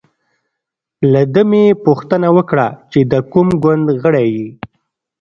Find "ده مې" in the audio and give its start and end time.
1.33-1.63